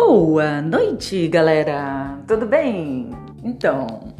[0.00, 2.20] Boa noite, galera!
[2.24, 3.10] Tudo bem?
[3.42, 4.14] Então,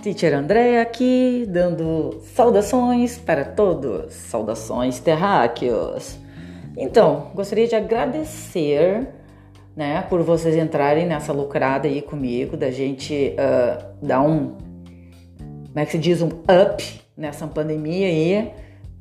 [0.00, 6.16] Teacher André aqui, dando saudações para todos, saudações terráqueos.
[6.76, 9.08] Então, gostaria de agradecer,
[9.74, 14.56] né, por vocês entrarem nessa lucrada aí comigo, da gente uh, dar um,
[15.66, 18.52] como é que se diz, um up nessa pandemia aí,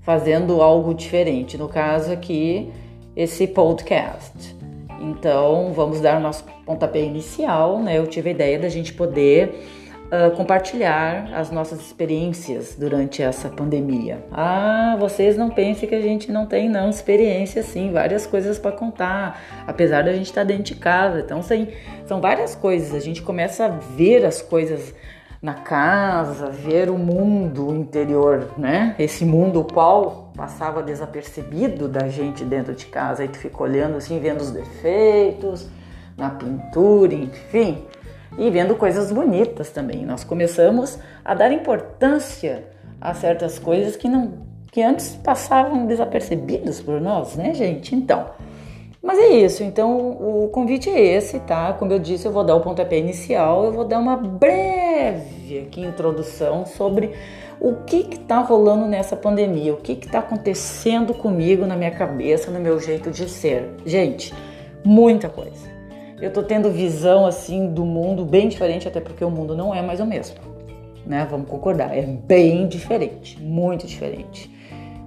[0.01, 1.55] fazendo algo diferente.
[1.55, 2.73] No caso aqui,
[3.15, 4.55] esse podcast.
[4.99, 7.97] Então, vamos dar o nosso pontapé inicial, né?
[7.97, 9.53] Eu tive a ideia da gente poder
[10.05, 14.23] uh, compartilhar as nossas experiências durante essa pandemia.
[14.31, 18.71] Ah, vocês não pensem que a gente não tem não experiência, sim, várias coisas para
[18.71, 21.19] contar, apesar da gente estar tá dentro de casa.
[21.19, 21.67] Então, sim,
[22.05, 22.93] são várias coisas.
[22.93, 24.93] A gente começa a ver as coisas
[25.45, 28.95] na casa, ver o mundo interior, né?
[28.97, 33.95] Esse mundo o qual passava desapercebido da gente dentro de casa, aí tu fica olhando
[33.95, 35.69] assim, vendo os defeitos
[36.17, 37.85] na pintura, enfim,
[38.39, 40.03] e vendo coisas bonitas também.
[40.03, 42.63] Nós começamos a dar importância
[42.99, 47.95] a certas coisas que não que antes passavam desapercebidos por nós, né, gente?
[47.95, 48.31] Então,
[49.05, 51.71] mas é isso, então o convite é esse, tá?
[51.73, 55.81] Como eu disse, eu vou dar o pontapé inicial, eu vou dar uma breve aqui
[55.81, 57.11] introdução sobre
[57.61, 62.59] o que está rolando nessa pandemia, o que está acontecendo comigo na minha cabeça, no
[62.59, 63.75] meu jeito de ser.
[63.85, 64.33] Gente,
[64.83, 65.69] muita coisa.
[66.19, 69.83] Eu tô tendo visão assim do mundo bem diferente, até porque o mundo não é
[69.83, 70.37] mais o mesmo,
[71.05, 71.27] né?
[71.29, 74.49] Vamos concordar, é bem diferente, muito diferente.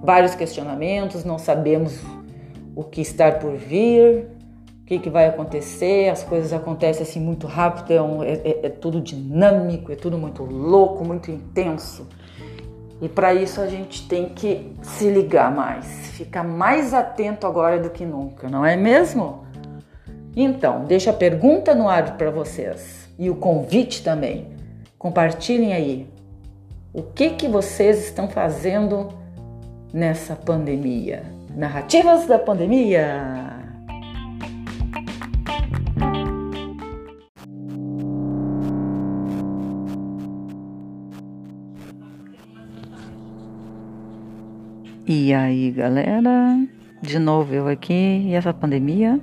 [0.01, 2.01] Vários questionamentos, não sabemos
[2.75, 4.27] o que está por vir,
[4.81, 8.59] o que, que vai acontecer, as coisas acontecem assim muito rápido, é, um, é, é,
[8.63, 12.07] é tudo dinâmico, é tudo muito louco, muito intenso.
[13.01, 17.89] E para isso a gente tem que se ligar mais, ficar mais atento agora do
[17.89, 19.45] que nunca, não é mesmo?
[20.35, 24.47] Então, deixa a pergunta no ar para vocês e o convite também.
[24.97, 26.09] Compartilhem aí.
[26.93, 29.09] O que que vocês estão fazendo
[29.93, 31.38] nessa pandemia?
[31.55, 33.59] Narrativas da pandemia.
[45.07, 46.55] E aí, galera?
[47.01, 49.19] De novo eu aqui e essa pandemia.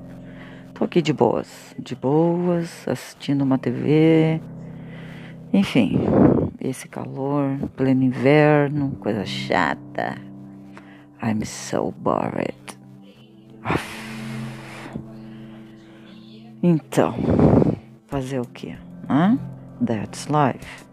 [0.75, 4.41] Tô aqui de boas, de boas, assistindo uma TV.
[5.53, 6.01] Enfim,
[6.61, 10.26] esse calor, pleno inverno, coisa chata.
[11.23, 12.55] I'm so bored.
[16.63, 17.15] Então,
[18.07, 18.77] fazer o que?
[19.09, 19.37] Huh?
[19.81, 20.85] That's life.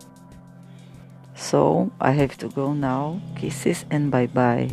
[1.36, 3.20] So I have to go now.
[3.36, 4.70] Kisses and bye bye.